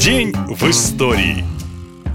День 0.00 0.32
в 0.48 0.62
истории. 0.70 1.44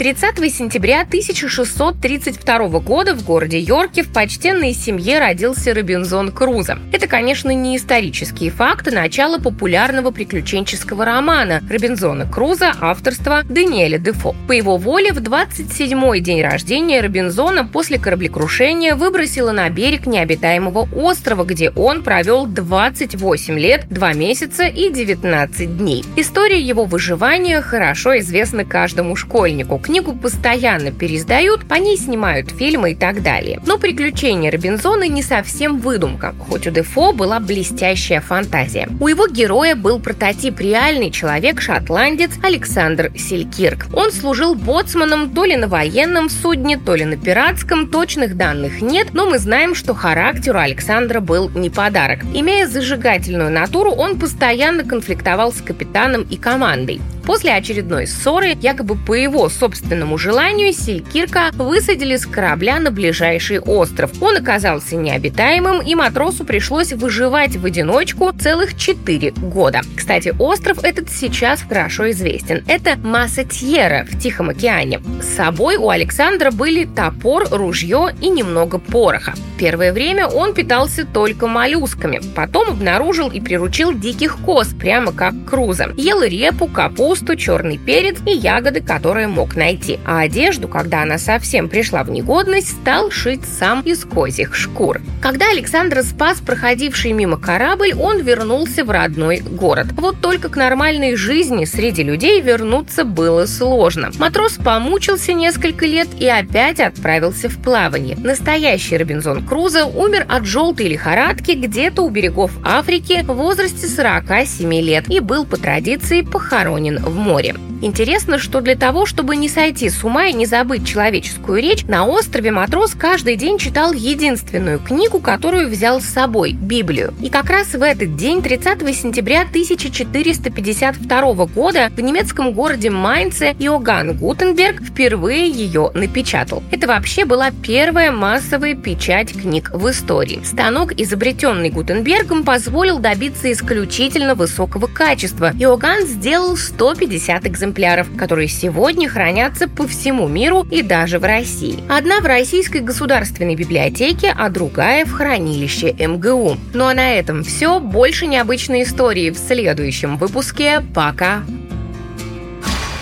30 0.00 0.50
сентября 0.50 1.02
1632 1.02 2.80
года 2.80 3.14
в 3.14 3.22
городе 3.22 3.58
Йорке 3.60 4.02
в 4.02 4.10
почтенной 4.10 4.72
семье 4.72 5.18
родился 5.18 5.74
Робинзон 5.74 6.32
Крузо. 6.32 6.78
Это, 6.90 7.06
конечно, 7.06 7.50
не 7.50 7.76
исторические 7.76 8.50
факты, 8.50 8.92
начало 8.92 9.36
популярного 9.36 10.10
приключенческого 10.10 11.04
романа 11.04 11.62
Робинзона 11.68 12.24
Круза 12.26 12.72
авторства 12.80 13.42
Даниэля 13.42 13.98
Дефо. 13.98 14.34
По 14.48 14.52
его 14.52 14.78
воле, 14.78 15.12
в 15.12 15.18
27-й 15.18 16.20
день 16.20 16.40
рождения 16.40 17.02
Робинзона 17.02 17.66
после 17.66 17.98
кораблекрушения 17.98 18.94
выбросило 18.94 19.52
на 19.52 19.68
берег 19.68 20.06
необитаемого 20.06 20.88
острова, 20.96 21.44
где 21.44 21.68
он 21.76 22.02
провел 22.02 22.46
28 22.46 23.58
лет, 23.58 23.84
2 23.90 24.12
месяца 24.14 24.64
и 24.64 24.90
19 24.90 25.76
дней. 25.76 26.06
История 26.16 26.58
его 26.58 26.86
выживания 26.86 27.60
хорошо 27.60 28.18
известна 28.20 28.64
каждому 28.64 29.14
школьнику. 29.14 29.78
Книгу 29.90 30.14
постоянно 30.14 30.92
переиздают, 30.92 31.66
по 31.66 31.74
ней 31.74 31.96
снимают 31.96 32.52
фильмы 32.52 32.92
и 32.92 32.94
так 32.94 33.24
далее. 33.24 33.60
Но 33.66 33.76
приключения 33.76 34.48
Робинзона 34.48 35.08
не 35.08 35.20
совсем 35.20 35.80
выдумка, 35.80 36.32
хоть 36.38 36.68
у 36.68 36.70
Дефо 36.70 37.12
была 37.12 37.40
блестящая 37.40 38.20
фантазия. 38.20 38.88
У 39.00 39.08
его 39.08 39.26
героя 39.26 39.74
был 39.74 39.98
прототип 39.98 40.60
реальный 40.60 41.10
человек-шотландец 41.10 42.30
Александр 42.40 43.10
Селькирк. 43.16 43.88
Он 43.92 44.12
служил 44.12 44.54
боцманом 44.54 45.30
то 45.30 45.44
ли 45.44 45.56
на 45.56 45.66
военном 45.66 46.30
судне, 46.30 46.78
то 46.78 46.94
ли 46.94 47.04
на 47.04 47.16
пиратском, 47.16 47.88
точных 47.88 48.36
данных 48.36 48.80
нет, 48.80 49.08
но 49.12 49.28
мы 49.28 49.40
знаем, 49.40 49.74
что 49.74 49.92
характер 49.92 50.54
у 50.54 50.60
Александра 50.60 51.18
был 51.18 51.50
не 51.50 51.68
подарок. 51.68 52.20
Имея 52.32 52.68
зажигательную 52.68 53.50
натуру, 53.50 53.90
он 53.90 54.20
постоянно 54.20 54.84
конфликтовал 54.84 55.52
с 55.52 55.60
капитаном 55.60 56.22
и 56.30 56.36
командой. 56.36 57.00
После 57.30 57.52
очередной 57.52 58.08
ссоры, 58.08 58.56
якобы 58.60 58.96
по 58.96 59.14
его 59.14 59.48
собственному 59.48 60.18
желанию, 60.18 60.72
Селькирка 60.72 61.50
высадили 61.52 62.16
с 62.16 62.26
корабля 62.26 62.80
на 62.80 62.90
ближайший 62.90 63.60
остров. 63.60 64.20
Он 64.20 64.38
оказался 64.38 64.96
необитаемым, 64.96 65.80
и 65.80 65.94
матросу 65.94 66.44
пришлось 66.44 66.92
выживать 66.92 67.54
в 67.54 67.64
одиночку 67.64 68.32
целых 68.32 68.76
4 68.76 69.30
года. 69.30 69.82
Кстати, 69.96 70.34
остров 70.40 70.82
этот 70.82 71.08
сейчас 71.08 71.62
хорошо 71.62 72.10
известен. 72.10 72.64
Это 72.66 72.98
Массатьера 72.98 74.08
в 74.10 74.18
Тихом 74.18 74.48
океане. 74.48 75.00
С 75.22 75.36
собой 75.36 75.76
у 75.76 75.88
Александра 75.88 76.50
были 76.50 76.84
топор, 76.84 77.46
ружье 77.52 78.08
и 78.20 78.28
немного 78.28 78.78
пороха. 78.78 79.34
Первое 79.56 79.92
время 79.92 80.26
он 80.26 80.54
питался 80.54 81.04
только 81.04 81.46
моллюсками. 81.46 82.20
Потом 82.34 82.70
обнаружил 82.70 83.30
и 83.30 83.40
приручил 83.40 83.92
диких 83.92 84.38
коз, 84.38 84.68
прямо 84.68 85.12
как 85.12 85.34
Круза. 85.48 85.92
Ел 85.96 86.22
репу, 86.22 86.66
капусту, 86.66 87.19
капусту, 87.20 87.36
черный 87.36 87.78
перец 87.78 88.16
и 88.26 88.32
ягоды, 88.32 88.80
которые 88.80 89.28
мог 89.28 89.56
найти. 89.56 89.98
А 90.04 90.20
одежду, 90.20 90.68
когда 90.68 91.02
она 91.02 91.18
совсем 91.18 91.68
пришла 91.68 92.02
в 92.02 92.10
негодность, 92.10 92.70
стал 92.70 93.10
шить 93.10 93.42
сам 93.44 93.80
из 93.82 94.04
козьих 94.04 94.54
шкур. 94.54 95.00
Когда 95.20 95.50
Александр 95.50 96.02
спас 96.02 96.40
проходивший 96.40 97.12
мимо 97.12 97.36
корабль, 97.36 97.92
он 97.94 98.20
вернулся 98.20 98.84
в 98.84 98.90
родной 98.90 99.40
город. 99.40 99.88
Вот 99.96 100.20
только 100.20 100.48
к 100.48 100.56
нормальной 100.56 101.16
жизни 101.16 101.64
среди 101.64 102.02
людей 102.02 102.40
вернуться 102.40 103.04
было 103.04 103.46
сложно. 103.46 104.10
Матрос 104.18 104.54
помучился 104.54 105.32
несколько 105.32 105.86
лет 105.86 106.08
и 106.18 106.26
опять 106.26 106.80
отправился 106.80 107.48
в 107.48 107.58
плавание. 107.58 108.16
Настоящий 108.16 108.96
Робинзон 108.96 109.46
Крузо 109.46 109.84
умер 109.84 110.26
от 110.28 110.44
желтой 110.44 110.88
лихорадки 110.88 111.52
где-то 111.52 112.02
у 112.02 112.08
берегов 112.08 112.52
Африки 112.64 113.22
в 113.26 113.32
возрасте 113.32 113.86
47 113.86 114.72
лет 114.80 115.08
и 115.08 115.20
был 115.20 115.44
по 115.44 115.56
традиции 115.56 116.22
похоронен 116.22 116.98
в 117.10 117.18
море. 117.18 117.54
Интересно, 117.82 118.38
что 118.38 118.60
для 118.60 118.76
того, 118.76 119.06
чтобы 119.06 119.36
не 119.36 119.48
сойти 119.48 119.88
с 119.88 120.04
ума 120.04 120.26
и 120.26 120.34
не 120.34 120.44
забыть 120.44 120.86
человеческую 120.86 121.62
речь, 121.62 121.84
на 121.84 122.04
острове 122.04 122.50
матрос 122.50 122.92
каждый 122.92 123.36
день 123.36 123.56
читал 123.56 123.94
единственную 123.94 124.78
книгу, 124.78 125.18
которую 125.18 125.68
взял 125.68 126.02
с 126.02 126.04
собой– 126.04 126.52
Библию. 126.52 127.14
И 127.22 127.30
как 127.30 127.48
раз 127.48 127.68
в 127.68 127.82
этот 127.82 128.16
день, 128.16 128.42
30 128.42 128.94
сентября 128.94 129.42
1452 129.42 131.46
года, 131.46 131.90
в 131.96 132.00
немецком 132.00 132.52
городе 132.52 132.90
Майнце 132.90 133.56
Иоганн 133.58 134.14
Гутенберг 134.14 134.82
впервые 134.82 135.50
ее 135.50 135.90
напечатал. 135.94 136.62
Это 136.70 136.86
вообще 136.86 137.24
была 137.24 137.50
первая 137.62 138.12
массовая 138.12 138.74
печать 138.74 139.32
книг 139.32 139.70
в 139.72 139.88
истории. 139.88 140.42
Станок, 140.44 140.92
изобретенный 141.00 141.70
Гутенбергом, 141.70 142.44
позволил 142.44 142.98
добиться 142.98 143.50
исключительно 143.50 144.34
высокого 144.34 144.86
качества. 144.86 145.54
Иоганн 145.58 146.06
сделал 146.06 146.58
150 146.58 147.46
экземпляров 147.46 147.69
экземпляров, 147.70 148.08
которые 148.16 148.48
сегодня 148.48 149.08
хранятся 149.08 149.68
по 149.68 149.86
всему 149.86 150.28
миру 150.28 150.66
и 150.70 150.82
даже 150.82 151.18
в 151.18 151.24
России. 151.24 151.82
Одна 151.88 152.20
в 152.20 152.26
Российской 152.26 152.80
государственной 152.80 153.54
библиотеке, 153.54 154.34
а 154.36 154.48
другая 154.48 155.04
в 155.04 155.12
хранилище 155.12 155.94
МГУ. 155.98 156.56
Ну 156.74 156.86
а 156.86 156.94
на 156.94 157.12
этом 157.12 157.44
все. 157.44 157.80
Больше 157.80 158.26
необычной 158.26 158.82
истории 158.82 159.30
в 159.30 159.38
следующем 159.38 160.16
выпуске. 160.16 160.82
Пока! 160.94 161.42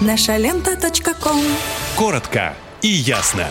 Наша 0.00 0.36
лента. 0.36 0.76
Коротко 1.96 2.54
и 2.82 2.88
ясно. 2.88 3.46